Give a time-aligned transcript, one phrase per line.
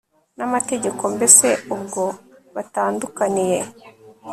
[0.37, 1.03] n'amategeko?
[1.15, 2.03] mbese ubwo
[2.55, 3.59] batandukaniye